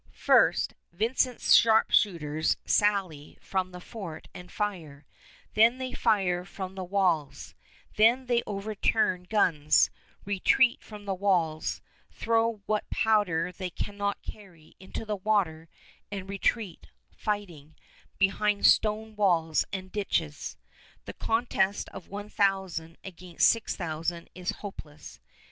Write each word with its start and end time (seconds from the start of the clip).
First, 0.17 0.73
Vincent's 0.91 1.53
sharpshooters 1.53 2.57
sally 2.65 3.37
from 3.39 3.69
the 3.69 3.79
fort 3.79 4.29
and 4.33 4.51
fire; 4.51 5.05
then 5.53 5.77
they 5.77 5.93
fire 5.93 6.43
from 6.43 6.73
the 6.73 6.83
walls; 6.83 7.53
then 7.97 8.25
they 8.25 8.41
overturn 8.47 9.25
guns, 9.29 9.91
retreat 10.25 10.83
from 10.83 11.05
the 11.05 11.13
walls, 11.13 11.81
throw 12.09 12.63
what 12.65 12.89
powder 12.89 13.51
they 13.51 13.69
cannot 13.69 14.23
carry 14.23 14.75
into 14.79 15.05
the 15.05 15.17
water, 15.17 15.69
and 16.11 16.27
retreat, 16.27 16.87
fighting, 17.15 17.75
behind 18.17 18.65
stone 18.65 19.15
walls 19.15 19.65
and 19.71 19.91
ditches. 19.91 20.57
The 21.05 21.13
contest 21.13 21.89
of 21.89 22.07
one 22.07 22.27
thousand 22.31 22.97
against 23.03 23.47
six 23.47 23.75
thousand 23.75 24.31
is 24.33 24.49
hopeless. 24.49 25.19